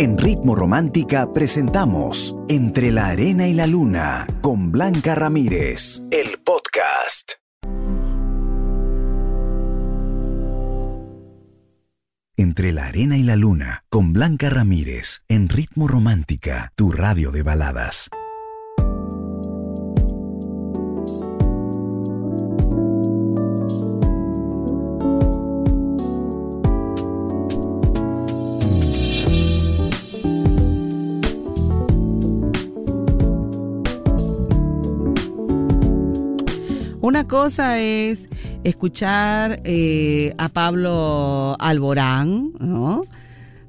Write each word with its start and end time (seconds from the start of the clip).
En 0.00 0.16
Ritmo 0.16 0.54
Romántica 0.54 1.32
presentamos 1.32 2.32
Entre 2.48 2.92
la 2.92 3.06
Arena 3.06 3.48
y 3.48 3.52
la 3.52 3.66
Luna 3.66 4.28
con 4.40 4.70
Blanca 4.70 5.16
Ramírez, 5.16 6.02
el 6.12 6.38
podcast. 6.38 7.32
Entre 12.36 12.70
la 12.70 12.86
Arena 12.86 13.18
y 13.18 13.24
la 13.24 13.34
Luna 13.34 13.82
con 13.88 14.12
Blanca 14.12 14.48
Ramírez 14.50 15.24
en 15.26 15.48
Ritmo 15.48 15.88
Romántica, 15.88 16.72
tu 16.76 16.92
radio 16.92 17.32
de 17.32 17.42
baladas. 17.42 18.08
Una 37.08 37.26
cosa 37.26 37.78
es 37.78 38.28
escuchar 38.64 39.62
eh, 39.64 40.34
a 40.36 40.50
Pablo 40.50 41.56
Alborán, 41.58 42.52
¿no? 42.60 43.06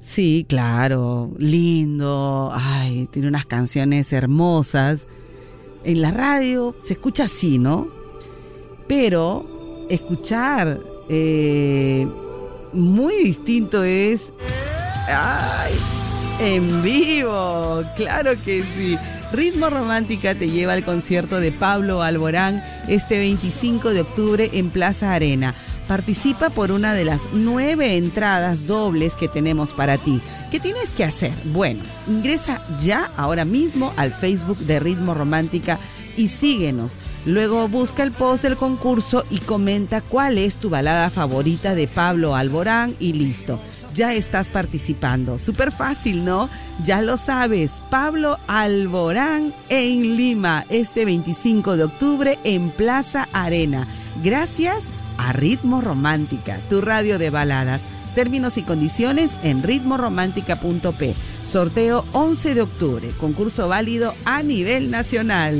Sí, 0.02 0.44
claro, 0.46 1.32
lindo, 1.38 2.52
ay, 2.52 3.08
tiene 3.10 3.28
unas 3.28 3.46
canciones 3.46 4.12
hermosas. 4.12 5.08
En 5.84 6.02
la 6.02 6.10
radio 6.10 6.76
se 6.84 6.92
escucha 6.92 7.24
así, 7.24 7.58
¿no? 7.58 7.88
Pero 8.86 9.86
escuchar 9.88 10.78
eh, 11.08 12.06
muy 12.74 13.24
distinto 13.24 13.84
es, 13.84 14.34
ay, 15.08 15.72
en 16.40 16.82
vivo, 16.82 17.84
claro 17.96 18.32
que 18.44 18.62
sí. 18.62 18.98
Ritmo 19.32 19.70
Romántica 19.70 20.34
te 20.34 20.50
lleva 20.50 20.72
al 20.72 20.84
concierto 20.84 21.38
de 21.38 21.52
Pablo 21.52 22.02
Alborán 22.02 22.64
este 22.88 23.18
25 23.18 23.90
de 23.90 24.00
octubre 24.00 24.50
en 24.54 24.70
Plaza 24.70 25.12
Arena. 25.12 25.54
Participa 25.86 26.50
por 26.50 26.72
una 26.72 26.94
de 26.94 27.04
las 27.04 27.28
nueve 27.32 27.96
entradas 27.96 28.66
dobles 28.66 29.14
que 29.14 29.28
tenemos 29.28 29.72
para 29.72 29.98
ti. 29.98 30.20
¿Qué 30.50 30.58
tienes 30.58 30.90
que 30.90 31.04
hacer? 31.04 31.32
Bueno, 31.44 31.82
ingresa 32.08 32.64
ya 32.82 33.10
ahora 33.16 33.44
mismo 33.44 33.92
al 33.96 34.12
Facebook 34.12 34.58
de 34.58 34.80
Ritmo 34.80 35.14
Romántica 35.14 35.78
y 36.16 36.26
síguenos. 36.26 36.94
Luego 37.24 37.68
busca 37.68 38.02
el 38.02 38.10
post 38.10 38.42
del 38.42 38.56
concurso 38.56 39.24
y 39.30 39.38
comenta 39.38 40.00
cuál 40.00 40.38
es 40.38 40.56
tu 40.56 40.70
balada 40.70 41.08
favorita 41.08 41.76
de 41.76 41.86
Pablo 41.86 42.34
Alborán 42.34 42.96
y 42.98 43.12
listo 43.12 43.60
ya 43.94 44.14
estás 44.14 44.48
participando. 44.48 45.38
Súper 45.38 45.72
fácil, 45.72 46.24
¿no? 46.24 46.48
Ya 46.84 47.02
lo 47.02 47.16
sabes, 47.16 47.72
Pablo 47.90 48.38
Alborán 48.46 49.52
en 49.68 50.16
Lima, 50.16 50.64
este 50.68 51.04
25 51.04 51.76
de 51.76 51.84
octubre 51.84 52.38
en 52.44 52.70
Plaza 52.70 53.28
Arena. 53.32 53.86
Gracias 54.22 54.84
a 55.18 55.32
Ritmo 55.32 55.80
Romántica, 55.80 56.58
tu 56.68 56.80
radio 56.80 57.18
de 57.18 57.30
baladas. 57.30 57.82
Términos 58.14 58.56
y 58.56 58.62
condiciones 58.62 59.36
en 59.44 59.62
ritmoromántica.p. 59.62 61.14
Sorteo 61.44 62.04
11 62.12 62.54
de 62.54 62.62
octubre, 62.62 63.08
concurso 63.18 63.68
válido 63.68 64.14
a 64.24 64.42
nivel 64.42 64.90
nacional. 64.90 65.56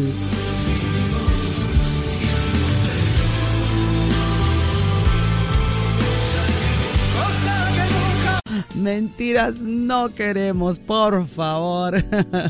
Mentiras 8.81 9.61
no 9.61 10.09
queremos, 10.15 10.79
por 10.79 11.27
favor. 11.27 12.03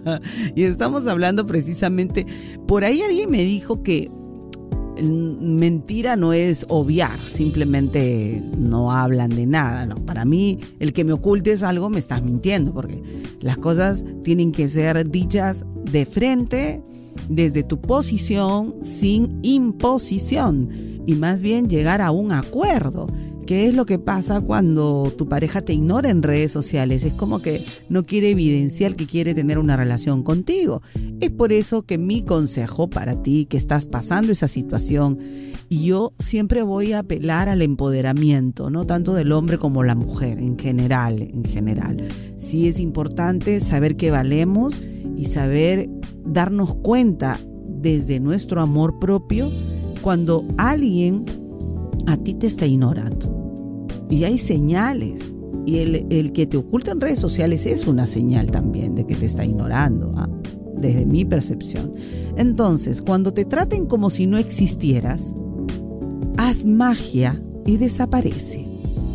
y 0.55 0.63
estamos 0.65 1.07
hablando 1.07 1.47
precisamente, 1.47 2.27
por 2.67 2.85
ahí 2.85 3.03
alguien 3.03 3.31
me 3.31 3.43
dijo 3.43 3.83
que 3.83 4.09
mentira 5.03 6.17
no 6.17 6.33
es 6.33 6.67
obviar, 6.69 7.19
simplemente 7.21 8.43
no 8.57 8.93
hablan 8.93 9.31
de 9.31 9.47
nada. 9.47 9.87
No, 9.87 9.97
para 9.97 10.25
mí, 10.25 10.59
el 10.79 10.93
que 10.93 11.05
me 11.05 11.13
ocultes 11.13 11.63
algo 11.63 11.91
me 11.91 11.99
estás 11.99 12.23
mintiendo, 12.23 12.73
porque 12.73 13.03
las 13.41 13.59
cosas 13.59 14.05
tienen 14.23 14.53
que 14.53 14.69
ser 14.69 15.09
dichas 15.09 15.65
de 15.91 16.07
frente, 16.07 16.83
desde 17.29 17.63
tu 17.63 17.81
posición, 17.81 18.75
sin 18.83 19.41
imposición, 19.43 20.69
y 21.07 21.15
más 21.15 21.43
bien 21.43 21.69
llegar 21.69 22.01
a 22.01 22.11
un 22.11 22.33
acuerdo. 22.33 23.07
¿Qué 23.51 23.67
es 23.67 23.75
lo 23.75 23.85
que 23.85 23.99
pasa 23.99 24.41
cuando 24.41 25.13
tu 25.19 25.29
pareja 25.29 25.61
te 25.61 25.73
ignora 25.73 26.09
en 26.09 26.23
redes 26.23 26.53
sociales? 26.53 27.03
Es 27.03 27.15
como 27.15 27.43
que 27.43 27.61
no 27.89 28.05
quiere 28.05 28.31
evidenciar 28.31 28.95
que 28.95 29.09
quiere 29.09 29.35
tener 29.35 29.59
una 29.59 29.77
relación 29.77 30.23
contigo. 30.23 30.83
Es 31.19 31.31
por 31.31 31.53
eso 31.53 31.83
que 31.83 31.99
mi 31.99 32.23
consejo 32.23 32.89
para 32.89 33.21
ti 33.25 33.47
que 33.47 33.57
estás 33.57 33.87
pasando 33.87 34.31
esa 34.31 34.47
situación, 34.47 35.19
y 35.69 35.87
yo 35.87 36.13
siempre 36.21 36.63
voy 36.63 36.93
a 36.93 37.01
apelar 37.01 37.49
al 37.49 37.63
empoderamiento, 37.63 38.71
no 38.71 38.87
tanto 38.87 39.15
del 39.15 39.33
hombre 39.33 39.59
como 39.59 39.83
la 39.83 39.97
mujer, 39.97 40.39
en 40.39 40.57
general, 40.57 41.21
en 41.21 41.45
general. 41.45 42.07
Sí 42.37 42.69
es 42.69 42.79
importante 42.79 43.59
saber 43.59 43.97
que 43.97 44.13
valemos 44.13 44.81
y 45.17 45.25
saber 45.25 45.91
darnos 46.25 46.77
cuenta 46.77 47.37
desde 47.67 48.21
nuestro 48.21 48.61
amor 48.61 49.01
propio 49.01 49.51
cuando 50.03 50.47
alguien 50.57 51.25
a 52.07 52.17
ti 52.17 52.35
te 52.35 52.47
está 52.47 52.65
ignorando. 52.65 53.40
Y 54.11 54.25
hay 54.25 54.39
señales. 54.39 55.33
Y 55.67 55.79
el, 55.79 56.33
que 56.33 56.47
te 56.47 56.57
oculta 56.57 56.91
en 56.91 57.01
redes 57.01 57.19
sociales 57.19 57.65
es 57.65 57.87
una 57.87 58.07
señal 58.07 58.51
también 58.51 58.95
de 58.95 59.07
que 59.07 59.15
te 59.15 59.27
está 59.27 59.45
ignorando, 59.45 60.13
¿ah? 60.17 60.29
desde 60.77 61.07
mi 61.07 61.25
percepción. 61.25 61.95
Entonces, 62.37 63.03
cuando 63.03 63.33
te 63.33 63.45
traten 63.45 63.87
como 63.87 64.11
si 64.11 64.27
no 64.27 64.39
existieras, 64.39 65.35
haz 66.39 66.65
magia 66.65 67.41
y 67.67 67.77
desaparece. 67.77 68.67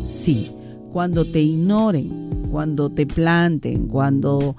Sí, 0.07 0.51
cuando 0.93 1.25
te 1.25 1.41
ignoren, 1.41 2.47
cuando 2.51 2.89
te 2.89 3.05
planten, 3.05 3.87
cuando 3.87 4.55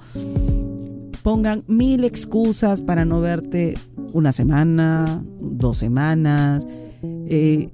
pongan 1.23 1.63
mil 1.67 2.03
excusas 2.03 2.81
para 2.81 3.05
no 3.05 3.21
verte 3.21 3.75
una 4.13 4.31
semana, 4.31 5.23
dos 5.39 5.77
semanas, 5.77 6.65
eh, 7.01 7.69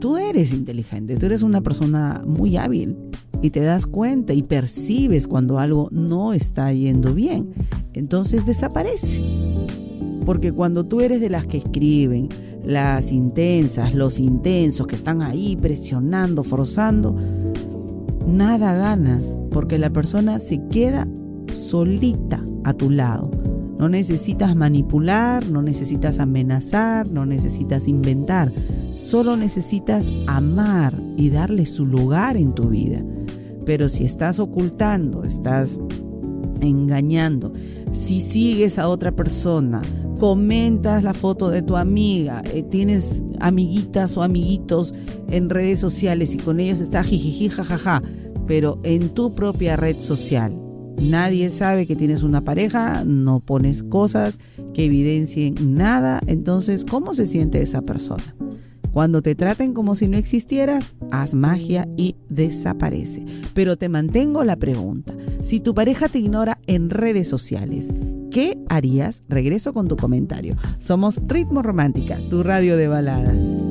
tú 0.00 0.16
eres 0.16 0.52
inteligente, 0.52 1.16
tú 1.16 1.26
eres 1.26 1.42
una 1.42 1.60
persona 1.60 2.22
muy 2.26 2.56
hábil 2.56 2.96
y 3.42 3.50
te 3.50 3.60
das 3.60 3.86
cuenta 3.86 4.32
y 4.32 4.42
percibes 4.42 5.28
cuando 5.28 5.58
algo 5.58 5.88
no 5.90 6.32
está 6.32 6.72
yendo 6.72 7.14
bien. 7.14 7.50
Entonces 7.94 8.46
desaparece. 8.46 9.20
Porque 10.24 10.52
cuando 10.52 10.84
tú 10.84 11.00
eres 11.00 11.20
de 11.20 11.30
las 11.30 11.46
que 11.46 11.58
escriben, 11.58 12.28
las 12.64 13.12
intensas, 13.12 13.94
los 13.94 14.18
intensos 14.18 14.86
que 14.86 14.94
están 14.94 15.22
ahí 15.22 15.56
presionando, 15.56 16.44
forzando, 16.44 17.16
nada 18.26 18.74
ganas 18.74 19.38
porque 19.50 19.78
la 19.78 19.90
persona 19.90 20.38
se 20.38 20.60
queda 20.68 21.08
solita 21.54 22.44
a 22.64 22.74
tu 22.74 22.90
lado. 22.90 23.30
No 23.78 23.88
necesitas 23.88 24.56
manipular, 24.56 25.46
no 25.46 25.62
necesitas 25.62 26.18
amenazar, 26.18 27.08
no 27.08 27.24
necesitas 27.24 27.86
inventar 27.86 28.52
Solo 29.08 29.38
necesitas 29.38 30.12
amar 30.26 31.00
y 31.16 31.30
darle 31.30 31.64
su 31.64 31.86
lugar 31.86 32.36
en 32.36 32.52
tu 32.54 32.68
vida. 32.68 33.02
Pero 33.64 33.88
si 33.88 34.04
estás 34.04 34.38
ocultando, 34.38 35.24
estás 35.24 35.80
engañando, 36.60 37.52
si 37.92 38.20
sigues 38.20 38.78
a 38.78 38.86
otra 38.86 39.12
persona, 39.12 39.80
comentas 40.18 41.02
la 41.02 41.14
foto 41.14 41.48
de 41.48 41.62
tu 41.62 41.76
amiga, 41.76 42.42
eh, 42.52 42.62
tienes 42.64 43.22
amiguitas 43.40 44.14
o 44.18 44.22
amiguitos 44.22 44.92
en 45.30 45.48
redes 45.48 45.78
sociales 45.80 46.34
y 46.34 46.36
con 46.36 46.60
ellos 46.60 46.80
estás 46.80 47.06
jijiji 47.06 47.48
jajaja, 47.48 48.02
pero 48.46 48.78
en 48.82 49.08
tu 49.10 49.34
propia 49.34 49.76
red 49.76 50.00
social 50.00 50.67
nadie 51.00 51.50
sabe 51.50 51.86
que 51.86 51.96
tienes 51.96 52.22
una 52.22 52.42
pareja, 52.44 53.04
no 53.04 53.40
pones 53.40 53.82
cosas 53.82 54.38
que 54.74 54.84
evidencien 54.84 55.54
nada, 55.60 56.20
entonces 56.26 56.84
¿cómo 56.84 57.14
se 57.14 57.26
siente 57.26 57.62
esa 57.62 57.82
persona? 57.82 58.34
Cuando 58.92 59.22
te 59.22 59.34
traten 59.34 59.74
como 59.74 59.94
si 59.94 60.08
no 60.08 60.16
existieras, 60.16 60.94
haz 61.10 61.34
magia 61.34 61.86
y 61.96 62.16
desaparece. 62.30 63.24
Pero 63.54 63.76
te 63.76 63.88
mantengo 63.88 64.44
la 64.44 64.56
pregunta. 64.56 65.14
Si 65.42 65.60
tu 65.60 65.74
pareja 65.74 66.08
te 66.08 66.18
ignora 66.18 66.58
en 66.66 66.90
redes 66.90 67.28
sociales, 67.28 67.88
¿qué 68.30 68.58
harías? 68.68 69.22
Regreso 69.28 69.72
con 69.72 69.88
tu 69.88 69.96
comentario. 69.96 70.56
Somos 70.78 71.20
Ritmo 71.26 71.62
Romántica, 71.62 72.18
tu 72.30 72.42
radio 72.42 72.76
de 72.76 72.88
baladas. 72.88 73.67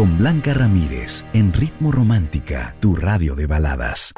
con 0.00 0.16
Blanca 0.16 0.54
Ramírez 0.54 1.26
en 1.34 1.52
Ritmo 1.52 1.92
Romántica, 1.92 2.74
tu 2.80 2.96
radio 2.96 3.34
de 3.34 3.46
baladas. 3.46 4.14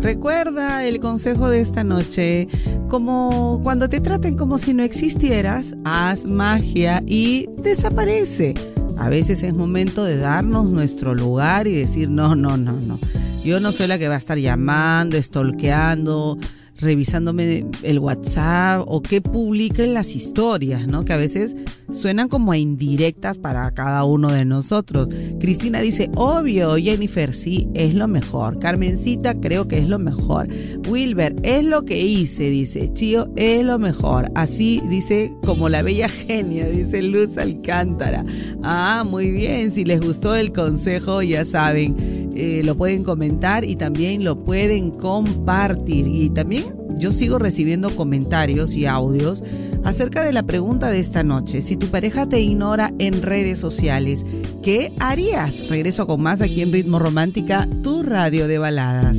Recuerda 0.00 0.84
el 0.84 0.98
consejo 0.98 1.50
de 1.50 1.60
esta 1.60 1.84
noche. 1.84 2.48
Como 2.88 3.60
cuando 3.62 3.90
te 3.90 4.00
traten 4.00 4.34
como 4.36 4.56
si 4.58 4.72
no 4.72 4.82
existieras, 4.82 5.76
haz 5.84 6.24
magia 6.24 7.02
y 7.06 7.46
desaparece. 7.58 8.54
A 8.98 9.10
veces 9.10 9.42
es 9.42 9.52
momento 9.52 10.04
de 10.04 10.16
darnos 10.16 10.70
nuestro 10.70 11.14
lugar 11.14 11.66
y 11.66 11.74
decir, 11.74 12.08
no, 12.08 12.34
no, 12.34 12.56
no, 12.56 12.72
no. 12.72 12.98
Yo 13.44 13.60
no 13.60 13.72
soy 13.72 13.88
la 13.88 13.98
que 13.98 14.08
va 14.08 14.14
a 14.14 14.18
estar 14.18 14.38
llamando, 14.38 15.18
estolqueando, 15.18 16.38
revisándome 16.78 17.66
el 17.82 17.98
WhatsApp 17.98 18.84
o 18.86 19.02
qué 19.02 19.20
publiquen 19.20 19.94
las 19.94 20.14
historias, 20.14 20.86
¿no? 20.86 21.04
Que 21.04 21.12
a 21.12 21.16
veces 21.16 21.56
suenan 21.90 22.28
como 22.28 22.52
a 22.52 22.58
indirectas 22.58 23.38
para 23.38 23.72
cada 23.72 24.04
uno 24.04 24.30
de 24.30 24.44
nosotros. 24.44 25.08
Cristina 25.40 25.80
dice, 25.80 26.10
obvio, 26.14 26.76
Jennifer, 26.76 27.34
sí, 27.34 27.68
es 27.74 27.94
lo 27.94 28.08
mejor. 28.08 28.58
Carmencita, 28.58 29.38
creo 29.40 29.66
que 29.66 29.78
es 29.78 29.88
lo 29.88 29.98
mejor. 29.98 30.48
Wilber, 30.88 31.34
es 31.42 31.64
lo 31.64 31.84
que 31.84 32.00
hice, 32.00 32.50
dice. 32.50 32.92
Chío, 32.92 33.28
es 33.36 33.64
lo 33.64 33.78
mejor. 33.78 34.30
Así 34.34 34.80
dice 34.88 35.32
como 35.44 35.68
la 35.68 35.82
bella 35.82 36.08
genia, 36.26 36.66
dice 36.68 37.02
Luz 37.02 37.36
Alcántara. 37.36 38.24
Ah, 38.62 39.04
muy 39.08 39.30
bien, 39.30 39.72
si 39.72 39.84
les 39.84 40.00
gustó 40.00 40.34
el 40.36 40.52
consejo, 40.52 41.22
ya 41.22 41.44
saben 41.44 42.18
eh, 42.40 42.62
lo 42.64 42.76
pueden 42.76 43.02
comentar 43.02 43.64
y 43.64 43.74
también 43.74 44.22
lo 44.22 44.38
pueden 44.38 44.92
compartir. 44.92 46.06
Y 46.06 46.30
también 46.30 46.67
yo 46.98 47.12
sigo 47.12 47.38
recibiendo 47.38 47.94
comentarios 47.94 48.74
y 48.74 48.86
audios 48.86 49.42
acerca 49.84 50.22
de 50.22 50.32
la 50.32 50.42
pregunta 50.42 50.90
de 50.90 50.98
esta 50.98 51.22
noche. 51.22 51.62
Si 51.62 51.76
tu 51.76 51.88
pareja 51.88 52.28
te 52.28 52.40
ignora 52.40 52.92
en 52.98 53.22
redes 53.22 53.58
sociales, 53.58 54.24
¿qué 54.62 54.92
harías? 54.98 55.68
Regreso 55.68 56.06
con 56.06 56.22
más 56.22 56.40
aquí 56.42 56.62
en 56.62 56.72
Ritmo 56.72 56.98
Romántica, 56.98 57.68
tu 57.82 58.02
radio 58.02 58.48
de 58.48 58.58
baladas. 58.58 59.18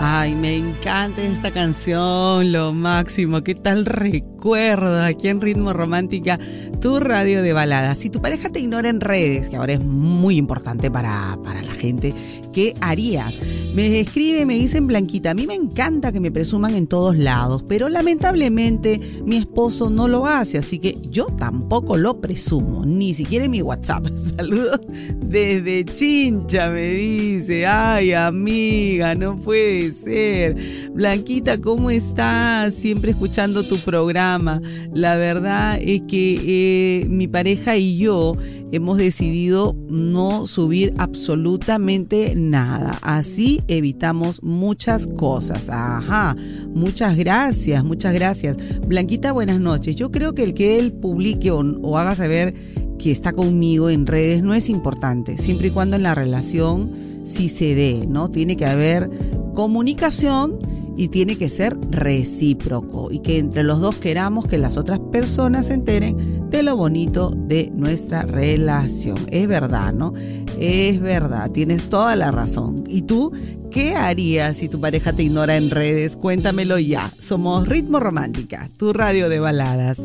Ay, 0.00 0.34
me 0.34 0.56
encanta 0.78 1.22
esta 1.22 1.50
canción, 1.50 2.52
lo 2.52 2.72
máximo. 2.72 3.42
¿Qué 3.42 3.56
tal 3.56 3.84
recuerdo 3.84 5.02
aquí 5.02 5.26
en 5.26 5.40
Ritmo 5.40 5.72
Romántica, 5.72 6.38
tu 6.80 7.00
radio 7.00 7.42
de 7.42 7.52
baladas? 7.52 7.98
Si 7.98 8.10
tu 8.10 8.20
pareja 8.22 8.48
te 8.50 8.60
ignora 8.60 8.88
en 8.88 9.00
redes, 9.00 9.48
que 9.48 9.56
ahora 9.56 9.72
es 9.72 9.80
muy 9.80 10.36
importante 10.36 10.88
para, 10.88 11.36
para 11.42 11.62
la 11.62 11.72
gente, 11.72 12.14
¿qué 12.58 12.74
harías? 12.80 13.38
Me 13.76 14.00
escribe, 14.00 14.44
me 14.44 14.54
dicen 14.54 14.88
Blanquita, 14.88 15.30
a 15.30 15.34
mí 15.34 15.46
me 15.46 15.54
encanta 15.54 16.10
que 16.10 16.18
me 16.18 16.32
presuman 16.32 16.74
en 16.74 16.88
todos 16.88 17.16
lados, 17.16 17.62
pero 17.68 17.88
lamentablemente 17.88 18.98
mi 19.24 19.36
esposo 19.36 19.90
no 19.90 20.08
lo 20.08 20.26
hace, 20.26 20.58
así 20.58 20.80
que 20.80 20.96
yo 21.08 21.26
tampoco 21.26 21.96
lo 21.96 22.20
presumo, 22.20 22.84
ni 22.84 23.14
siquiera 23.14 23.44
en 23.44 23.52
mi 23.52 23.62
WhatsApp. 23.62 24.08
Saludos 24.36 24.80
desde 25.28 25.84
Chincha, 25.84 26.68
me 26.70 26.88
dice. 26.90 27.66
Ay, 27.66 28.12
amiga, 28.12 29.14
no 29.14 29.38
puede 29.38 29.92
ser. 29.92 30.56
Blanquita, 30.92 31.60
¿cómo 31.60 31.90
estás? 31.90 32.74
Siempre 32.74 33.12
escuchando 33.12 33.62
tu 33.62 33.78
programa. 33.78 34.60
La 34.92 35.16
verdad 35.16 35.78
es 35.80 36.00
que 36.08 37.02
eh, 37.02 37.08
mi 37.08 37.28
pareja 37.28 37.76
y 37.76 37.98
yo 37.98 38.32
hemos 38.72 38.98
decidido 38.98 39.76
no 39.88 40.46
subir 40.46 40.94
absolutamente 40.98 42.34
nada. 42.36 42.98
Así 43.02 43.62
evitamos 43.68 44.42
muchas 44.42 45.06
cosas. 45.06 45.68
Ajá, 45.68 46.36
muchas 46.74 47.16
gracias, 47.16 47.84
muchas 47.84 48.14
gracias. 48.14 48.56
Blanquita, 48.86 49.32
buenas 49.32 49.60
noches. 49.60 49.96
Yo 49.96 50.10
creo 50.10 50.34
que 50.34 50.44
el 50.44 50.54
que 50.54 50.78
él 50.78 50.92
publique 50.92 51.50
o, 51.50 51.98
haga 51.98 52.14
saber 52.16 52.54
que 52.98 53.10
está 53.10 53.32
conmigo 53.32 53.90
en 53.90 54.06
redes 54.06 54.42
no 54.42 54.54
es 54.54 54.68
importante, 54.68 55.38
siempre 55.38 55.68
y 55.68 55.70
cuando 55.70 55.96
en 55.96 56.02
la 56.02 56.16
relación 56.16 56.90
sí 57.22 57.48
se 57.48 57.74
dé, 57.74 58.06
¿no? 58.08 58.28
Tiene 58.28 58.56
que 58.56 58.66
haber 58.66 59.08
comunicación 59.54 60.58
y 60.96 61.08
tiene 61.08 61.38
que 61.38 61.48
ser 61.48 61.78
recíproco 61.90 63.12
y 63.12 63.20
que 63.20 63.38
entre 63.38 63.62
los 63.62 63.80
dos 63.80 63.94
queramos 63.96 64.46
que 64.46 64.58
las 64.58 64.76
otras 64.76 64.98
personas 64.98 65.66
se 65.66 65.74
enteren 65.74 66.27
de 66.50 66.62
lo 66.62 66.76
bonito 66.76 67.32
de 67.34 67.70
nuestra 67.74 68.22
relación. 68.22 69.18
Es 69.30 69.46
verdad, 69.46 69.92
¿no? 69.92 70.12
Es 70.58 71.00
verdad, 71.00 71.50
tienes 71.50 71.88
toda 71.88 72.16
la 72.16 72.30
razón. 72.30 72.84
¿Y 72.88 73.02
tú 73.02 73.32
qué 73.70 73.94
harías 73.94 74.56
si 74.56 74.68
tu 74.68 74.80
pareja 74.80 75.12
te 75.12 75.22
ignora 75.24 75.56
en 75.56 75.70
redes? 75.70 76.16
Cuéntamelo 76.16 76.78
ya. 76.78 77.12
Somos 77.20 77.68
Ritmo 77.68 78.00
Romántica, 78.00 78.66
tu 78.76 78.92
radio 78.92 79.28
de 79.28 79.40
baladas. 79.40 80.00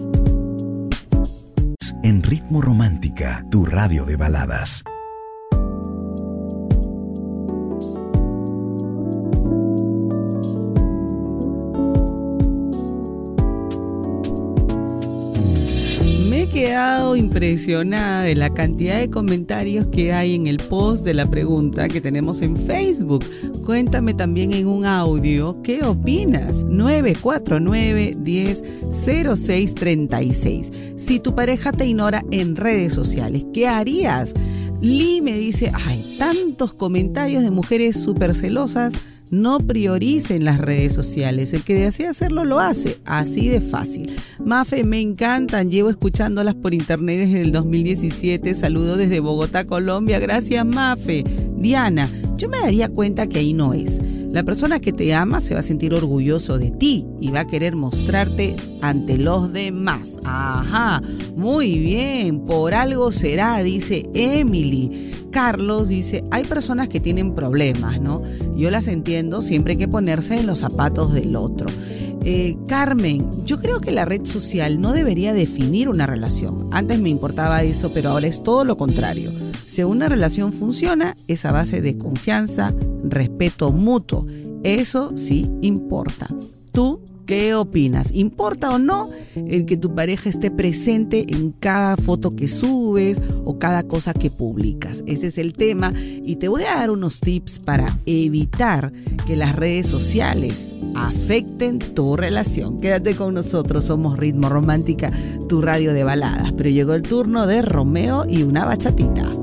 En 2.03 2.21
Ritmo 2.21 2.61
Romántica, 2.61 3.45
tu 3.49 3.65
radio 3.65 4.05
de 4.05 4.15
baladas. 4.17 4.83
Quedado 16.53 17.15
impresionada 17.15 18.21
de 18.21 18.35
la 18.35 18.53
cantidad 18.53 18.99
de 18.99 19.09
comentarios 19.09 19.87
que 19.87 20.13
hay 20.13 20.35
en 20.35 20.45
el 20.45 20.57
post 20.57 21.03
de 21.03 21.15
la 21.15 21.25
pregunta 21.25 21.87
que 21.87 21.99
tenemos 21.99 22.43
en 22.43 22.55
Facebook. 22.55 23.25
Cuéntame 23.65 24.13
también 24.13 24.53
en 24.53 24.67
un 24.67 24.85
audio 24.85 25.59
qué 25.63 25.83
opinas. 25.83 26.63
949 26.65 28.17
10 28.19 28.63
0636. 28.91 30.71
Si 30.95 31.19
tu 31.19 31.33
pareja 31.33 31.71
te 31.71 31.87
ignora 31.87 32.23
en 32.29 32.55
redes 32.55 32.93
sociales, 32.93 33.43
¿qué 33.51 33.67
harías? 33.67 34.35
Lee 34.79 35.21
me 35.21 35.35
dice, 35.35 35.71
hay 35.87 36.17
tantos 36.19 36.75
comentarios 36.75 37.41
de 37.41 37.49
mujeres 37.49 37.99
súper 37.99 38.35
celosas 38.35 38.93
no 39.33 39.57
prioricen 39.57 40.45
las 40.45 40.59
redes 40.59 40.93
sociales. 40.93 41.53
El 41.53 41.63
que 41.63 41.73
desea 41.73 42.11
hacerlo 42.11 42.45
lo 42.45 42.59
hace, 42.59 42.99
así 43.05 43.49
de 43.49 43.59
fácil. 43.59 44.15
Mafe, 44.39 44.83
me 44.83 45.01
encantan, 45.01 45.71
llevo 45.71 45.89
escuchándolas 45.89 46.53
por 46.55 46.73
internet 46.73 47.19
desde 47.19 47.41
el 47.41 47.51
2017. 47.51 48.53
Saludo 48.53 48.95
desde 48.95 49.19
Bogotá, 49.19 49.65
Colombia. 49.65 50.19
Gracias, 50.19 50.63
Mafe. 50.65 51.23
Diana, 51.57 52.09
yo 52.37 52.47
me 52.47 52.59
daría 52.59 52.89
cuenta 52.89 53.25
que 53.27 53.39
ahí 53.39 53.53
no 53.53 53.73
es. 53.73 53.99
La 54.33 54.41
persona 54.41 54.79
que 54.79 54.91
te 54.91 55.13
ama 55.13 55.39
se 55.39 55.53
va 55.53 55.59
a 55.59 55.63
sentir 55.63 55.93
orgulloso 55.93 56.57
de 56.57 56.71
ti 56.71 57.05
y 57.21 57.29
va 57.29 57.41
a 57.41 57.47
querer 57.47 57.75
mostrarte 57.75 58.55
ante 58.81 59.19
los 59.19 59.53
demás. 59.53 60.17
Ajá, 60.23 61.03
muy 61.35 61.77
bien, 61.77 62.39
por 62.39 62.73
algo 62.73 63.11
será, 63.11 63.61
dice 63.61 64.09
Emily. 64.15 65.11
Carlos 65.29 65.87
dice, 65.87 66.23
hay 66.31 66.45
personas 66.45 66.89
que 66.89 66.99
tienen 66.99 67.35
problemas, 67.35 68.01
¿no? 68.01 68.23
Yo 68.57 68.71
las 68.71 68.87
entiendo, 68.87 69.43
siempre 69.43 69.73
hay 69.73 69.77
que 69.77 69.87
ponerse 69.87 70.39
en 70.39 70.47
los 70.47 70.59
zapatos 70.59 71.13
del 71.13 71.35
otro. 71.35 71.67
Eh, 72.25 72.57
Carmen, 72.67 73.29
yo 73.45 73.59
creo 73.59 73.81
que 73.81 73.91
la 73.91 74.05
red 74.05 74.25
social 74.25 74.81
no 74.81 74.93
debería 74.93 75.35
definir 75.35 75.89
una 75.89 76.07
relación. 76.07 76.69
Antes 76.71 76.97
me 76.97 77.09
importaba 77.09 77.61
eso, 77.61 77.93
pero 77.93 78.09
ahora 78.09 78.25
es 78.25 78.41
todo 78.41 78.65
lo 78.65 78.77
contrario. 78.77 79.31
Si 79.67 79.83
una 79.83 80.09
relación 80.09 80.53
funciona, 80.53 81.15
es 81.27 81.45
a 81.45 81.51
base 81.51 81.81
de 81.81 81.99
confianza, 81.99 82.73
respeto 83.03 83.71
mutuo. 83.71 84.25
Eso 84.63 85.17
sí 85.17 85.49
importa. 85.61 86.27
¿Tú 86.71 87.01
qué 87.25 87.53
opinas? 87.53 88.11
¿Importa 88.13 88.69
o 88.71 88.79
no 88.79 89.09
el 89.35 89.65
que 89.65 89.77
tu 89.77 89.93
pareja 89.93 90.29
esté 90.29 90.51
presente 90.51 91.25
en 91.29 91.51
cada 91.51 91.97
foto 91.97 92.35
que 92.35 92.47
subes 92.47 93.21
o 93.45 93.59
cada 93.59 93.83
cosa 93.83 94.13
que 94.13 94.29
publicas? 94.29 95.03
Ese 95.05 95.27
es 95.27 95.37
el 95.37 95.53
tema 95.53 95.93
y 95.95 96.37
te 96.37 96.47
voy 96.47 96.63
a 96.63 96.75
dar 96.75 96.91
unos 96.91 97.19
tips 97.19 97.59
para 97.59 97.97
evitar 98.05 98.91
que 99.27 99.35
las 99.35 99.55
redes 99.55 99.87
sociales 99.87 100.73
afecten 100.95 101.79
tu 101.79 102.15
relación. 102.15 102.79
Quédate 102.79 103.15
con 103.15 103.33
nosotros, 103.33 103.85
somos 103.85 104.17
Ritmo 104.17 104.49
Romántica, 104.49 105.11
tu 105.47 105.61
radio 105.61 105.93
de 105.93 106.03
baladas. 106.03 106.53
Pero 106.53 106.69
llegó 106.69 106.93
el 106.93 107.01
turno 107.03 107.47
de 107.47 107.61
Romeo 107.61 108.25
y 108.27 108.43
una 108.43 108.65
bachatita. 108.65 109.42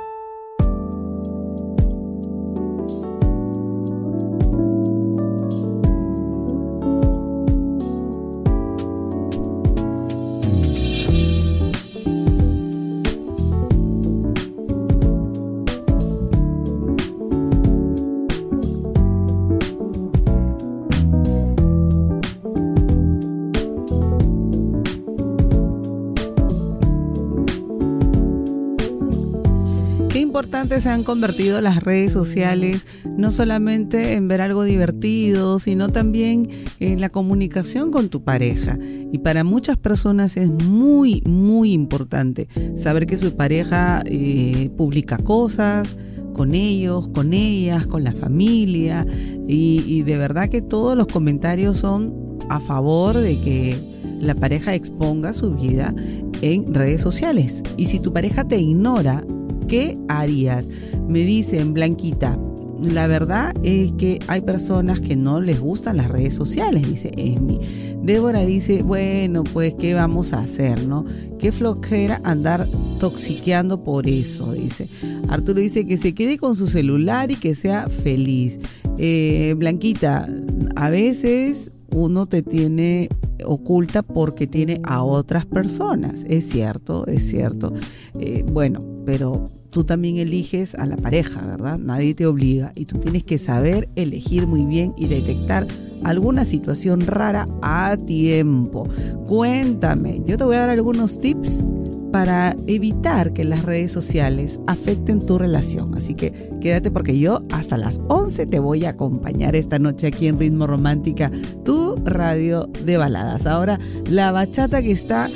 Se 30.51 30.89
han 30.89 31.03
convertido 31.03 31.61
las 31.61 31.83
redes 31.83 32.11
sociales, 32.13 32.85
no 33.17 33.31
solamente 33.31 34.13
en 34.13 34.27
ver 34.27 34.41
algo 34.41 34.63
divertido, 34.63 35.59
sino 35.59 35.89
también 35.89 36.49
en 36.79 36.99
la 36.99 37.09
comunicación 37.09 37.89
con 37.89 38.09
tu 38.09 38.23
pareja. 38.23 38.77
Y 39.11 39.19
para 39.19 39.43
muchas 39.43 39.77
personas 39.77 40.37
es 40.37 40.49
muy, 40.49 41.21
muy 41.25 41.71
importante 41.71 42.47
saber 42.75 43.05
que 43.05 43.17
su 43.17 43.35
pareja 43.35 44.03
eh, 44.05 44.69
publica 44.75 45.17
cosas, 45.17 45.95
con 46.33 46.53
ellos, 46.53 47.09
con 47.09 47.33
ellas, 47.33 47.87
con 47.87 48.03
la 48.03 48.13
familia. 48.13 49.05
Y, 49.47 50.01
de 50.03 50.17
verdad 50.17 50.49
que 50.49 50.61
todos 50.61 50.97
los 50.97 51.07
comentarios 51.07 51.79
son 51.79 52.13
a 52.49 52.59
favor 52.59 53.17
de 53.17 53.39
que 53.39 53.77
la 54.19 54.35
pareja 54.35 54.75
exponga 54.75 55.33
su 55.33 55.55
vida 55.55 55.93
en 56.41 56.73
redes 56.73 57.01
sociales. 57.01 57.63
Y 57.77 57.87
si 57.87 57.99
tu 57.99 58.13
pareja 58.13 58.47
te 58.47 58.59
ignora, 58.59 59.23
¿qué 59.71 59.97
harías? 60.09 60.67
Me 61.07 61.19
dicen, 61.19 61.73
Blanquita, 61.73 62.37
la 62.83 63.07
verdad 63.07 63.53
es 63.63 63.93
que 63.93 64.19
hay 64.27 64.41
personas 64.41 64.99
que 64.99 65.15
no 65.15 65.39
les 65.39 65.61
gustan 65.61 65.95
las 65.95 66.09
redes 66.09 66.33
sociales, 66.33 66.85
dice 66.85 67.09
Amy. 67.17 67.57
Débora 68.03 68.41
dice, 68.41 68.83
bueno, 68.83 69.45
pues, 69.45 69.73
¿qué 69.75 69.93
vamos 69.93 70.33
a 70.33 70.41
hacer, 70.41 70.85
no? 70.85 71.05
Qué 71.39 71.53
flojera 71.53 72.19
andar 72.25 72.67
toxiqueando 72.99 73.81
por 73.81 74.09
eso, 74.09 74.51
dice. 74.51 74.89
Arturo 75.29 75.61
dice 75.61 75.87
que 75.87 75.97
se 75.97 76.13
quede 76.13 76.37
con 76.37 76.57
su 76.57 76.67
celular 76.67 77.31
y 77.31 77.35
que 77.35 77.55
sea 77.55 77.87
feliz. 77.87 78.59
Eh, 78.97 79.55
Blanquita, 79.57 80.27
a 80.75 80.89
veces 80.89 81.71
uno 81.95 82.25
te 82.25 82.41
tiene 82.41 83.07
oculta 83.45 84.03
porque 84.03 84.47
tiene 84.47 84.81
a 84.83 85.01
otras 85.01 85.45
personas. 85.45 86.25
Es 86.27 86.49
cierto, 86.49 87.07
es 87.07 87.25
cierto. 87.25 87.73
Eh, 88.19 88.43
bueno, 88.51 88.79
pero 89.05 89.45
tú 89.71 89.83
también 89.83 90.17
eliges 90.17 90.75
a 90.75 90.85
la 90.85 90.97
pareja, 90.97 91.41
¿verdad? 91.45 91.79
Nadie 91.79 92.13
te 92.13 92.25
obliga 92.25 92.71
y 92.75 92.85
tú 92.85 92.99
tienes 92.99 93.23
que 93.23 93.37
saber 93.37 93.89
elegir 93.95 94.45
muy 94.45 94.65
bien 94.65 94.93
y 94.97 95.07
detectar 95.07 95.65
alguna 96.03 96.45
situación 96.45 97.01
rara 97.01 97.47
a 97.61 97.97
tiempo. 97.97 98.87
Cuéntame, 99.27 100.21
yo 100.25 100.37
te 100.37 100.43
voy 100.43 100.55
a 100.55 100.61
dar 100.61 100.69
algunos 100.69 101.19
tips 101.19 101.63
para 102.11 102.55
evitar 102.67 103.31
que 103.31 103.45
las 103.45 103.63
redes 103.63 103.91
sociales 103.91 104.59
afecten 104.67 105.25
tu 105.25 105.37
relación. 105.37 105.95
Así 105.95 106.13
que 106.13 106.51
quédate 106.59 106.91
porque 106.91 107.17
yo 107.17 107.41
hasta 107.51 107.77
las 107.77 108.01
11 108.09 108.47
te 108.47 108.59
voy 108.59 108.85
a 108.85 108.89
acompañar 108.89 109.55
esta 109.55 109.79
noche 109.79 110.07
aquí 110.07 110.27
en 110.27 110.37
Ritmo 110.37 110.67
Romántica, 110.67 111.31
tu 111.63 111.95
radio 112.03 112.69
de 112.85 112.97
baladas. 112.97 113.45
Ahora, 113.45 113.79
la 114.09 114.31
bachata 114.31 114.81
que 114.81 114.91
está 114.91 115.29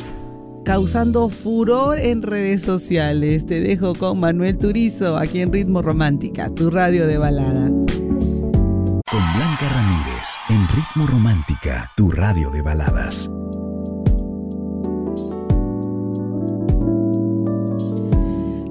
causando 0.66 1.30
furor 1.30 2.00
en 2.00 2.22
redes 2.22 2.64
sociales. 2.64 3.46
Te 3.46 3.62
dejo 3.62 3.94
con 3.96 4.20
Manuel 4.20 4.58
Turizo 4.58 5.18
aquí 5.18 5.40
en 5.40 5.54
Ritmo 5.54 5.82
Romántica, 5.82 6.50
tu 6.54 6.70
radio 6.70 7.08
de 7.08 7.18
baladas. 7.18 7.70
Con 7.70 9.24
Blanca 9.36 9.70
Ramírez 9.70 10.36
en 10.50 10.68
Ritmo 10.76 11.08
Romántica, 11.08 11.92
tu 11.96 12.12
radio 12.12 12.50
de 12.50 12.62
baladas. 12.62 13.30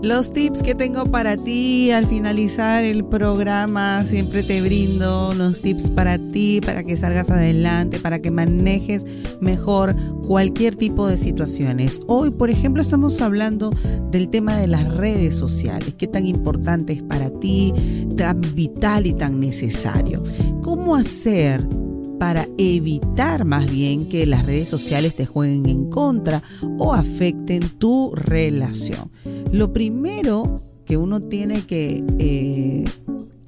Los 0.04 0.34
tips 0.34 0.62
que 0.62 0.74
tengo 0.74 1.06
para 1.06 1.34
ti 1.34 1.90
al 1.90 2.04
finalizar 2.04 2.84
el 2.84 3.06
programa, 3.06 4.04
siempre 4.04 4.42
te 4.42 4.60
brindo 4.60 5.32
los 5.32 5.62
tips 5.62 5.90
para 5.92 6.18
ti, 6.18 6.60
para 6.60 6.84
que 6.84 6.94
salgas 6.94 7.30
adelante, 7.30 7.98
para 7.98 8.20
que 8.20 8.30
manejes 8.30 9.06
mejor 9.40 9.96
cualquier 10.26 10.76
tipo 10.76 11.06
de 11.06 11.16
situaciones. 11.16 12.02
Hoy, 12.06 12.28
por 12.28 12.50
ejemplo, 12.50 12.82
estamos 12.82 13.22
hablando 13.22 13.70
del 14.10 14.28
tema 14.28 14.58
de 14.58 14.66
las 14.66 14.94
redes 14.94 15.36
sociales, 15.36 15.94
qué 15.96 16.06
tan 16.06 16.26
importante 16.26 16.92
es 16.92 17.02
para 17.02 17.30
ti, 17.40 17.72
tan 18.14 18.42
vital 18.54 19.06
y 19.06 19.14
tan 19.14 19.40
necesario. 19.40 20.22
¿Cómo 20.60 20.96
hacer 20.96 21.66
para 22.18 22.48
evitar 22.58 23.44
más 23.44 23.70
bien 23.70 24.08
que 24.08 24.26
las 24.26 24.46
redes 24.46 24.68
sociales 24.68 25.16
te 25.16 25.26
jueguen 25.26 25.66
en 25.66 25.90
contra 25.90 26.42
o 26.78 26.94
afecten 26.94 27.60
tu 27.78 28.12
relación. 28.14 29.10
Lo 29.52 29.72
primero 29.72 30.60
que 30.84 30.96
uno 30.96 31.20
tiene 31.20 31.62
que 31.62 32.04
eh, 32.18 32.84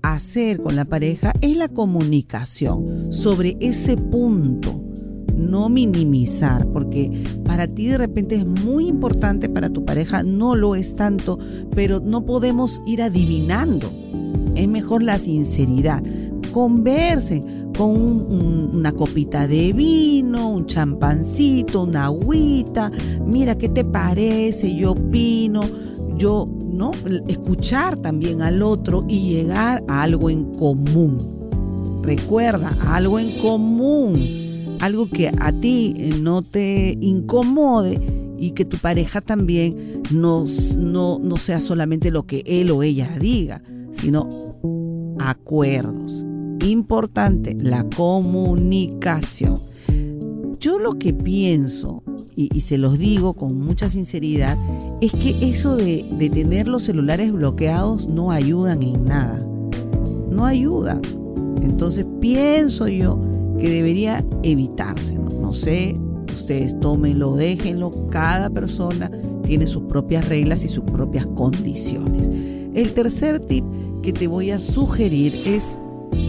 hacer 0.02 0.62
con 0.62 0.76
la 0.76 0.84
pareja 0.84 1.32
es 1.40 1.56
la 1.56 1.68
comunicación 1.68 3.12
sobre 3.12 3.56
ese 3.60 3.96
punto. 3.96 4.82
No 5.36 5.68
minimizar, 5.68 6.66
porque 6.68 7.24
para 7.44 7.66
ti 7.66 7.88
de 7.88 7.98
repente 7.98 8.36
es 8.36 8.46
muy 8.46 8.86
importante, 8.86 9.50
para 9.50 9.68
tu 9.68 9.84
pareja 9.84 10.22
no 10.22 10.56
lo 10.56 10.74
es 10.74 10.96
tanto, 10.96 11.38
pero 11.74 12.00
no 12.00 12.24
podemos 12.24 12.80
ir 12.86 13.02
adivinando. 13.02 13.90
Es 14.54 14.66
mejor 14.66 15.02
la 15.02 15.18
sinceridad. 15.18 16.02
Conversen, 16.52 17.55
con 17.76 18.74
una 18.74 18.92
copita 18.92 19.46
de 19.46 19.72
vino, 19.72 20.50
un 20.50 20.66
champancito, 20.66 21.84
una 21.84 22.06
agüita. 22.06 22.90
Mira, 23.24 23.56
¿qué 23.56 23.68
te 23.68 23.84
parece? 23.84 24.74
Yo 24.74 24.92
opino. 24.92 25.60
Yo, 26.16 26.48
¿no? 26.70 26.92
Escuchar 27.28 27.96
también 27.96 28.40
al 28.40 28.62
otro 28.62 29.04
y 29.08 29.28
llegar 29.30 29.84
a 29.88 30.02
algo 30.02 30.30
en 30.30 30.54
común. 30.54 31.18
Recuerda, 32.02 32.76
algo 32.88 33.18
en 33.18 33.30
común. 33.40 34.18
Algo 34.80 35.08
que 35.08 35.30
a 35.38 35.52
ti 35.52 35.94
no 36.20 36.42
te 36.42 36.96
incomode 37.00 38.00
y 38.38 38.50
que 38.50 38.64
tu 38.64 38.76
pareja 38.78 39.20
también 39.20 40.02
no, 40.10 40.44
no 40.76 41.36
sea 41.36 41.60
solamente 41.60 42.10
lo 42.10 42.26
que 42.26 42.42
él 42.46 42.70
o 42.70 42.82
ella 42.82 43.10
diga, 43.18 43.62
sino 43.92 44.28
acuerdos 45.18 46.25
importante, 46.64 47.56
la 47.58 47.84
comunicación. 47.84 49.58
Yo 50.58 50.78
lo 50.78 50.98
que 50.98 51.12
pienso, 51.12 52.02
y, 52.34 52.60
se 52.60 52.78
los 52.78 52.98
digo 52.98 53.34
con 53.34 53.60
mucha 53.60 53.88
sinceridad, 53.88 54.58
es 55.00 55.12
que 55.12 55.50
eso 55.50 55.76
de, 55.76 56.04
tener 56.32 56.66
los 56.66 56.84
celulares 56.84 57.32
bloqueados 57.32 58.08
no 58.08 58.30
ayudan 58.30 58.82
en 58.82 59.04
nada. 59.04 59.38
No 60.30 60.44
ayuda. 60.44 61.00
Entonces 61.62 62.06
pienso 62.20 62.88
yo 62.88 63.20
que 63.60 63.70
debería 63.70 64.24
evitarse. 64.42 65.14
No, 65.14 65.28
no 65.40 65.52
sé, 65.52 65.96
ustedes 66.34 66.78
tómenlo, 66.80 67.36
déjenlo. 67.36 67.90
Cada 68.10 68.50
persona 68.50 69.10
tiene 69.44 69.66
sus 69.66 69.84
propias 69.84 70.28
reglas 70.28 70.64
y 70.64 70.68
sus 70.68 70.84
propias 70.84 71.26
condiciones. 71.28 72.28
El 72.74 72.92
tercer 72.92 73.40
tip 73.40 73.64
que 74.02 74.12
te 74.12 74.26
voy 74.26 74.50
a 74.50 74.58
sugerir 74.58 75.34
es 75.46 75.78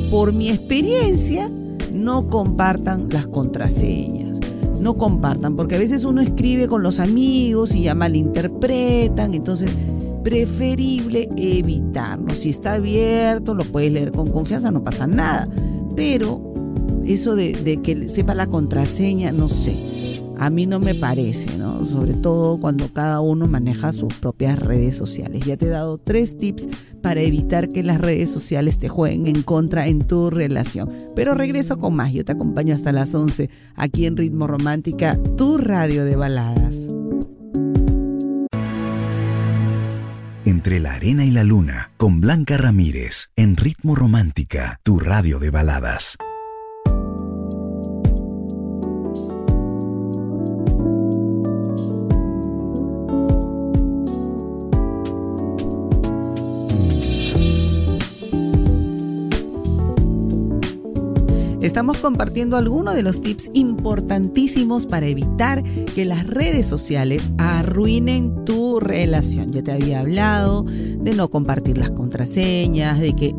por 0.10 0.34
mi 0.34 0.50
experiencia, 0.50 1.50
no 1.91 2.29
compartan 2.29 3.08
las 3.10 3.27
contraseñas. 3.27 4.39
No 4.79 4.98
compartan, 4.98 5.56
porque 5.56 5.75
a 5.75 5.79
veces 5.79 6.03
uno 6.03 6.22
escribe 6.22 6.67
con 6.67 6.84
los 6.84 7.00
amigos 7.00 7.74
y 7.74 7.84
ya 7.84 7.96
malinterpretan, 7.96 9.34
entonces 9.34 9.72
preferible 10.24 11.29
evitarlo. 11.36 12.36
Si 12.36 12.50
está 12.50 12.74
abierto, 12.74 13.56
lo 13.56 13.63
puedes 13.65 13.91
leer 13.91 14.12
con 14.12 14.32
confianza, 14.32 14.70
no 14.72 14.84
pasa 14.84 15.08
nada. 15.08 15.48
Pero 15.96 16.53
eso 17.06 17.36
de, 17.36 17.53
de 17.53 17.77
que 17.82 18.08
sepa 18.08 18.36
la 18.36 18.48
contraseña, 18.48 19.32
no 19.32 19.50
sé 19.50 19.75
a 20.39 20.50
mí 20.50 20.65
no 20.65 20.79
me 20.79 20.96
parece, 20.96 21.58
¿no? 21.58 21.86
Sobre 21.86 22.13
todo 22.13 22.60
cuando 22.60 22.91
cada 22.94 23.20
uno 23.20 23.46
maneja 23.48 23.91
sus 23.94 24.13
propias 24.15 24.60
redes 24.60 24.96
sociales. 24.96 25.46
Ya 25.46 25.58
te 25.58 25.65
he 25.65 25.70
dado 25.70 25.98
tres 25.98 26.38
tips 26.38 26.67
para 27.01 27.22
evitar 27.22 27.70
que 27.70 27.84
las 27.84 28.00
redes 28.00 28.32
sociales 28.32 28.79
te 28.79 28.89
jueguen 28.89 29.27
en 29.27 29.44
contra 29.44 29.88
en 29.88 30.00
tu 30.00 30.29
relación. 30.29 30.91
Pero 31.15 31.34
regreso 31.34 31.77
con 31.77 31.96
más, 31.96 32.13
yo 32.13 32.24
te 32.25 32.34
acompaño 32.34 32.75
hasta 32.75 32.91
las 32.91 33.13
11 33.13 33.50
aquí 33.75 34.06
en 34.06 34.17
Ritmo 34.17 34.48
Romántica, 34.48 35.20
tu 35.38 35.58
radio 35.58 36.06
de 36.06 36.15
baladas. 36.15 36.88
Entre 40.46 40.79
la 40.79 40.94
arena 40.94 41.25
y 41.25 41.32
la 41.32 41.44
luna, 41.44 41.91
con 41.98 42.22
Blanca 42.22 42.58
Ramírez, 42.58 43.32
en 43.36 43.58
Ritmo 43.58 43.96
Romántica, 43.96 44.79
tu 44.84 44.98
radio 44.98 45.39
de 45.39 45.50
baladas. 45.50 46.17
Estamos 61.77 62.00
compartiendo 62.00 62.57
algunos 62.57 62.96
de 62.96 63.03
los 63.03 63.22
tips 63.22 63.51
importantísimos 63.53 64.88
para 64.88 65.05
evitar 65.05 65.62
que 65.93 66.05
las 66.05 66.25
redes 66.25 66.65
sociales 66.65 67.31
arruinen 67.38 68.46
tu 68.46 68.79
relación. 68.79 69.51
Ya 69.51 69.62
te 69.62 69.74
había 69.74 70.00
hablado 70.00 70.63
de 70.63 71.13
no 71.13 71.29
compartir 71.29 71.77
las 71.77 71.91
contraseñas, 71.91 73.00
de 73.00 73.15
que 73.15 73.36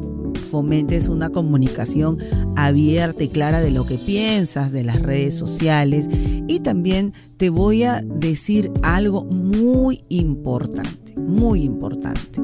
fomentes 0.52 1.08
una 1.08 1.30
comunicación 1.30 2.18
abierta 2.54 3.24
y 3.24 3.28
clara 3.28 3.60
de 3.60 3.72
lo 3.72 3.86
que 3.86 3.98
piensas 3.98 4.70
de 4.70 4.84
las 4.84 5.02
redes 5.02 5.34
sociales. 5.34 6.08
Y 6.46 6.60
también 6.60 7.14
te 7.38 7.50
voy 7.50 7.82
a 7.82 8.02
decir 8.02 8.70
algo 8.84 9.24
muy 9.24 10.04
importante, 10.10 11.12
muy 11.16 11.64
importante. 11.64 12.40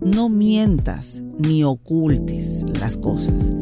no 0.00 0.30
mientas 0.30 1.22
ni 1.38 1.62
ocultes 1.62 2.64
las 2.80 2.96
cosas. 2.96 3.52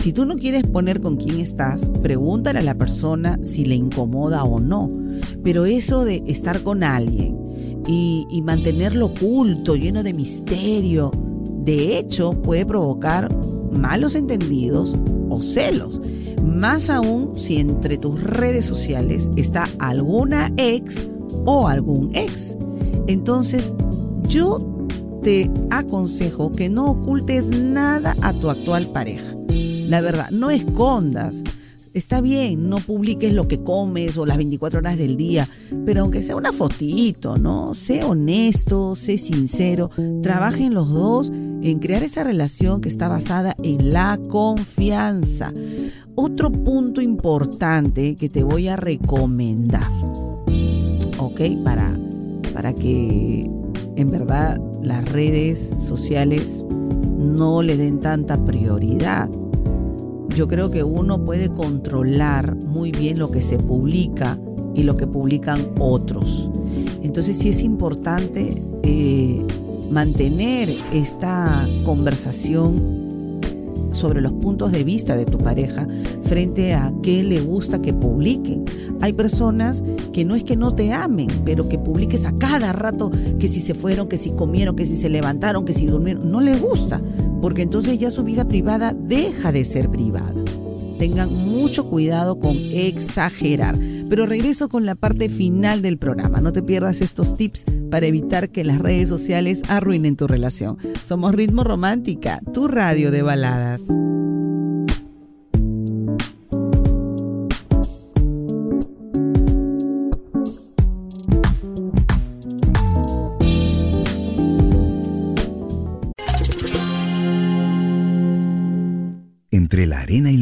Si 0.00 0.12
tú 0.12 0.24
no 0.24 0.36
quieres 0.36 0.64
poner 0.64 1.00
con 1.00 1.16
quién 1.16 1.40
estás, 1.40 1.90
pregúntale 2.02 2.60
a 2.60 2.62
la 2.62 2.74
persona 2.74 3.38
si 3.42 3.64
le 3.64 3.74
incomoda 3.74 4.44
o 4.44 4.60
no. 4.60 4.88
Pero 5.42 5.66
eso 5.66 6.04
de 6.04 6.22
estar 6.26 6.62
con 6.62 6.84
alguien 6.84 7.36
y, 7.88 8.42
mantenerlo 8.42 9.06
oculto, 9.06 9.76
lleno 9.76 10.02
de 10.02 10.12
misterio, 10.12 11.10
de 11.64 11.98
hecho 11.98 12.30
puede 12.30 12.66
provocar 12.66 13.28
malos 13.72 14.14
entendidos 14.14 14.96
o 15.28 15.42
celos. 15.42 16.00
Más 16.44 16.90
aún 16.90 17.36
si 17.36 17.56
entre 17.56 17.98
tus 17.98 18.22
redes 18.22 18.64
sociales 18.64 19.28
está 19.36 19.68
alguna 19.78 20.52
ex 20.56 21.08
o 21.44 21.66
algún 21.66 22.14
ex. 22.14 22.56
Entonces, 23.08 23.72
yo 24.28 24.88
te 25.22 25.50
aconsejo 25.70 26.52
que 26.52 26.68
no 26.68 26.92
ocultes 26.92 27.48
nada 27.48 28.16
a 28.22 28.32
tu 28.32 28.50
actual 28.50 28.86
pareja. 28.92 29.36
La 29.86 30.00
verdad, 30.00 30.30
no 30.30 30.50
escondas. 30.50 31.42
Está 31.94 32.20
bien, 32.20 32.68
no 32.68 32.76
publiques 32.76 33.32
lo 33.32 33.48
que 33.48 33.62
comes 33.62 34.18
o 34.18 34.26
las 34.26 34.36
24 34.36 34.80
horas 34.80 34.98
del 34.98 35.16
día, 35.16 35.48
pero 35.86 36.02
aunque 36.02 36.22
sea 36.22 36.36
una 36.36 36.52
fotito, 36.52 37.38
¿no? 37.38 37.72
Sé 37.72 38.04
honesto, 38.04 38.94
sé 38.94 39.16
sincero, 39.16 39.90
trabajen 40.22 40.74
los 40.74 40.90
dos 40.90 41.30
en 41.30 41.78
crear 41.78 42.02
esa 42.02 42.22
relación 42.22 42.82
que 42.82 42.90
está 42.90 43.08
basada 43.08 43.56
en 43.62 43.94
la 43.94 44.20
confianza. 44.28 45.54
Otro 46.16 46.52
punto 46.52 47.00
importante 47.00 48.14
que 48.16 48.28
te 48.28 48.42
voy 48.42 48.68
a 48.68 48.76
recomendar, 48.76 49.90
¿ok? 51.18 51.40
Para, 51.64 51.98
para 52.52 52.74
que 52.74 53.50
en 53.96 54.10
verdad 54.10 54.60
las 54.82 55.02
redes 55.08 55.70
sociales 55.86 56.62
no 57.16 57.62
le 57.62 57.78
den 57.78 58.00
tanta 58.00 58.36
prioridad. 58.44 59.30
Yo 60.36 60.46
creo 60.48 60.70
que 60.70 60.84
uno 60.84 61.24
puede 61.24 61.50
controlar 61.50 62.54
muy 62.56 62.92
bien 62.92 63.18
lo 63.18 63.30
que 63.30 63.40
se 63.40 63.56
publica 63.56 64.38
y 64.74 64.82
lo 64.82 64.94
que 64.94 65.06
publican 65.06 65.70
otros. 65.78 66.50
Entonces 67.02 67.38
sí 67.38 67.48
es 67.48 67.62
importante 67.62 68.62
eh, 68.82 69.42
mantener 69.90 70.68
esta 70.92 71.66
conversación 71.86 73.05
sobre 73.96 74.20
los 74.20 74.32
puntos 74.32 74.72
de 74.72 74.84
vista 74.84 75.16
de 75.16 75.24
tu 75.24 75.38
pareja 75.38 75.86
frente 76.22 76.74
a 76.74 76.92
qué 77.02 77.24
le 77.24 77.40
gusta 77.40 77.80
que 77.80 77.92
publiquen. 77.92 78.64
Hay 79.00 79.12
personas 79.12 79.82
que 80.12 80.24
no 80.24 80.34
es 80.34 80.44
que 80.44 80.56
no 80.56 80.74
te 80.74 80.92
amen, 80.92 81.28
pero 81.44 81.68
que 81.68 81.78
publiques 81.78 82.24
a 82.24 82.36
cada 82.38 82.72
rato 82.72 83.10
que 83.38 83.48
si 83.48 83.60
se 83.60 83.74
fueron, 83.74 84.08
que 84.08 84.18
si 84.18 84.30
comieron, 84.30 84.76
que 84.76 84.86
si 84.86 84.96
se 84.96 85.08
levantaron, 85.08 85.64
que 85.64 85.74
si 85.74 85.86
durmieron, 85.86 86.30
no 86.30 86.40
les 86.40 86.60
gusta, 86.60 87.00
porque 87.40 87.62
entonces 87.62 87.98
ya 87.98 88.10
su 88.10 88.22
vida 88.22 88.46
privada 88.46 88.94
deja 88.96 89.52
de 89.52 89.64
ser 89.64 89.90
privada. 89.90 90.34
Tengan 90.98 91.32
mucho 91.34 91.88
cuidado 91.90 92.38
con 92.38 92.56
exagerar. 92.72 93.78
Pero 94.08 94.26
regreso 94.26 94.68
con 94.68 94.86
la 94.86 94.94
parte 94.94 95.28
final 95.28 95.82
del 95.82 95.98
programa. 95.98 96.40
No 96.40 96.52
te 96.52 96.62
pierdas 96.62 97.00
estos 97.00 97.34
tips 97.34 97.64
para 97.90 98.06
evitar 98.06 98.50
que 98.50 98.64
las 98.64 98.78
redes 98.78 99.08
sociales 99.08 99.62
arruinen 99.68 100.16
tu 100.16 100.26
relación. 100.26 100.78
Somos 101.04 101.34
Ritmo 101.34 101.64
Romántica, 101.64 102.40
tu 102.52 102.68
radio 102.68 103.10
de 103.10 103.22
baladas. 103.22 103.82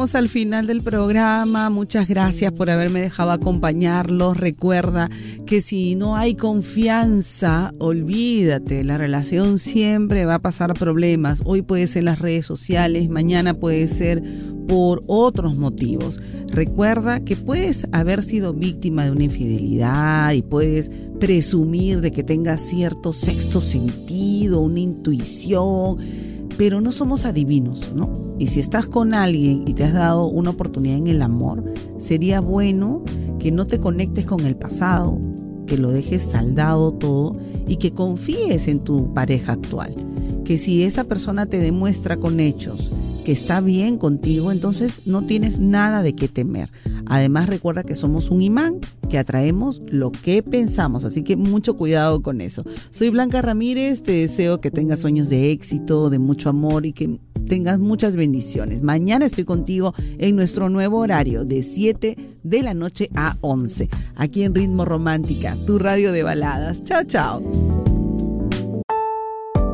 Al 0.00 0.30
final 0.30 0.66
del 0.66 0.82
programa. 0.82 1.68
Muchas 1.68 2.08
gracias 2.08 2.52
por 2.52 2.70
haberme 2.70 3.02
dejado 3.02 3.32
acompañarlos. 3.32 4.38
Recuerda 4.38 5.10
que 5.44 5.60
si 5.60 5.94
no 5.94 6.16
hay 6.16 6.36
confianza, 6.36 7.74
olvídate, 7.78 8.82
la 8.82 8.96
relación 8.96 9.58
siempre 9.58 10.24
va 10.24 10.36
a 10.36 10.38
pasar 10.38 10.72
problemas. 10.72 11.42
Hoy 11.44 11.60
puede 11.60 11.86
ser 11.86 12.04
las 12.04 12.18
redes 12.18 12.46
sociales, 12.46 13.10
mañana 13.10 13.52
puede 13.52 13.88
ser 13.88 14.22
por 14.66 15.02
otros 15.06 15.54
motivos. 15.54 16.18
Recuerda 16.48 17.20
que 17.20 17.36
puedes 17.36 17.86
haber 17.92 18.22
sido 18.22 18.54
víctima 18.54 19.04
de 19.04 19.10
una 19.10 19.24
infidelidad 19.24 20.32
y 20.32 20.40
puedes 20.40 20.90
presumir 21.20 22.00
de 22.00 22.10
que 22.10 22.24
tengas 22.24 22.62
cierto 22.62 23.12
sexto 23.12 23.60
sentido, 23.60 24.60
una 24.60 24.80
intuición 24.80 25.98
pero 26.60 26.82
no 26.82 26.92
somos 26.92 27.24
adivinos, 27.24 27.90
¿no? 27.94 28.12
Y 28.38 28.48
si 28.48 28.60
estás 28.60 28.86
con 28.86 29.14
alguien 29.14 29.64
y 29.66 29.72
te 29.72 29.84
has 29.84 29.94
dado 29.94 30.26
una 30.26 30.50
oportunidad 30.50 30.98
en 30.98 31.06
el 31.06 31.22
amor, 31.22 31.64
sería 31.98 32.42
bueno 32.42 33.02
que 33.38 33.50
no 33.50 33.66
te 33.66 33.80
conectes 33.80 34.26
con 34.26 34.40
el 34.44 34.56
pasado, 34.56 35.18
que 35.66 35.78
lo 35.78 35.90
dejes 35.90 36.20
saldado 36.20 36.92
todo 36.92 37.34
y 37.66 37.76
que 37.76 37.94
confíes 37.94 38.68
en 38.68 38.80
tu 38.80 39.14
pareja 39.14 39.52
actual. 39.52 39.94
Que 40.44 40.58
si 40.58 40.84
esa 40.84 41.04
persona 41.04 41.46
te 41.46 41.60
demuestra 41.60 42.18
con 42.18 42.40
hechos 42.40 42.92
está 43.32 43.60
bien 43.60 43.98
contigo, 43.98 44.52
entonces 44.52 45.00
no 45.04 45.26
tienes 45.26 45.58
nada 45.58 46.02
de 46.02 46.14
qué 46.14 46.28
temer. 46.28 46.70
Además 47.06 47.48
recuerda 47.48 47.82
que 47.82 47.94
somos 47.94 48.30
un 48.30 48.42
imán, 48.42 48.80
que 49.08 49.18
atraemos 49.18 49.80
lo 49.90 50.12
que 50.12 50.42
pensamos, 50.42 51.04
así 51.04 51.22
que 51.22 51.36
mucho 51.36 51.76
cuidado 51.76 52.22
con 52.22 52.40
eso. 52.40 52.64
Soy 52.90 53.10
Blanca 53.10 53.42
Ramírez, 53.42 54.02
te 54.02 54.12
deseo 54.12 54.60
que 54.60 54.70
tengas 54.70 55.00
sueños 55.00 55.28
de 55.28 55.50
éxito, 55.50 56.10
de 56.10 56.18
mucho 56.18 56.48
amor 56.48 56.86
y 56.86 56.92
que 56.92 57.18
tengas 57.48 57.78
muchas 57.78 58.16
bendiciones. 58.16 58.82
Mañana 58.82 59.24
estoy 59.24 59.44
contigo 59.44 59.92
en 60.18 60.36
nuestro 60.36 60.68
nuevo 60.68 60.98
horario 60.98 61.44
de 61.44 61.62
7 61.62 62.16
de 62.42 62.62
la 62.62 62.74
noche 62.74 63.10
a 63.16 63.36
11, 63.40 63.88
aquí 64.14 64.44
en 64.44 64.54
Ritmo 64.54 64.84
Romántica, 64.84 65.56
tu 65.66 65.78
radio 65.78 66.12
de 66.12 66.22
baladas. 66.22 66.84
Chao, 66.84 67.04
chao. 67.04 67.99